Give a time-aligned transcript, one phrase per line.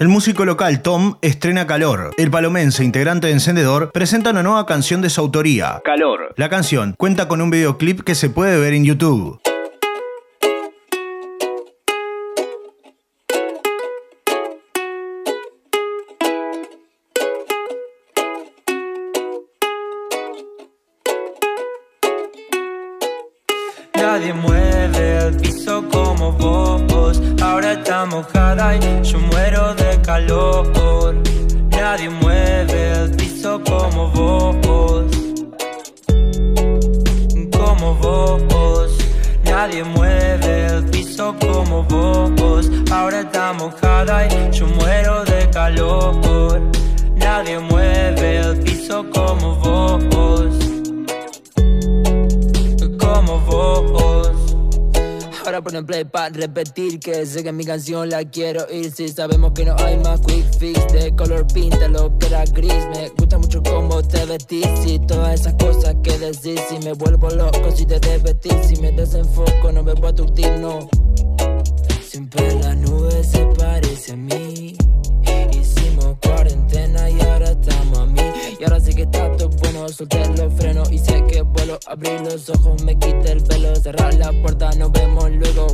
[0.00, 2.12] El músico local Tom estrena Calor.
[2.16, 6.32] El palomense, integrante de Encendedor, presenta una nueva canción de su autoría, Calor.
[6.38, 9.38] La canción cuenta con un videoclip que se puede ver en YouTube.
[24.00, 27.20] Nadie mueve el piso como vos.
[27.42, 31.14] Ahora está mojada y yo muero de calor.
[31.68, 35.04] Nadie mueve el piso como vos.
[37.52, 38.98] Como vos.
[39.44, 42.70] Nadie mueve el piso como vos.
[42.90, 46.62] Ahora está mojada y yo muero de calor.
[47.16, 50.19] Nadie mueve el piso como vos.
[55.80, 58.92] Ponen play para repetir que sé que mi canción la quiero ir.
[58.92, 62.86] Si sabemos que no hay más quick fix de color pinta lo que era gris.
[62.94, 66.60] Me gusta mucho cómo te vestís y todas esas cosas que decís.
[66.68, 70.50] Si me vuelvo loco si te desvestís Si me desenfoco no me voy a turtir,
[70.58, 70.88] no.
[72.02, 74.76] Siempre la nube se parece a mí.
[75.52, 78.22] Hicimos cuarentena y ahora estamos a mí.
[78.58, 80.52] Y ahora sí que está todo bueno, solté los
[82.00, 85.66] abrir los ojos, me quita el pelo Cerrar la puerta, nos vemos luego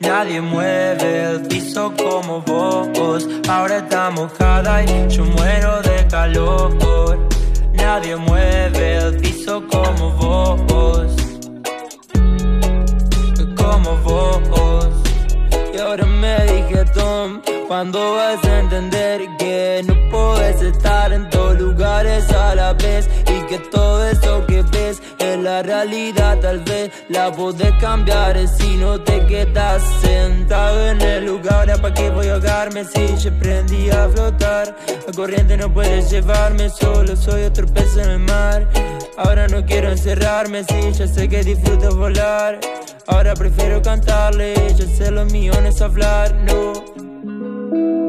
[0.00, 3.28] Nadie mueve el piso como vos.
[3.48, 7.28] Ahora está mojada y yo muero de calor.
[7.74, 9.27] Nadie mueve el piso
[15.80, 22.28] Ahora me dije Tom, cuando vas a entender que no puedes estar en todos lugares
[22.32, 27.30] a la vez y que todo eso que ves es la realidad, tal vez la
[27.30, 31.68] podés cambiar si no te quedas sentado en el lugar.
[31.80, 34.76] ¿Para qué voy a ahogarme si yo aprendí a flotar?
[35.06, 38.68] La corriente no puede llevarme, solo soy otro pez en el mar.
[39.16, 42.58] Ahora no quiero encerrarme si ya sé que disfruto volar.
[43.08, 48.07] Ahora prefiero cantarle, ya sé lo mío no es hablar, no.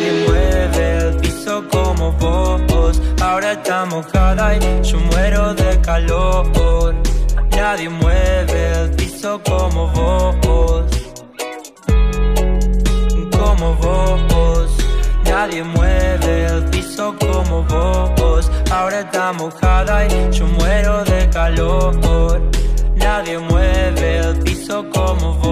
[0.00, 3.00] nadie mueve el piso como vos.
[3.20, 6.46] Ahora está mojada y yo muero de calor.
[7.50, 10.84] Nadie mueve el piso como vos.
[13.38, 14.70] Como vos.
[15.24, 18.50] Nadie mueve el piso como vos.
[18.70, 22.40] Ahora está mojada y yo muero de calor.
[22.96, 25.49] Nadie mueve el piso como vos.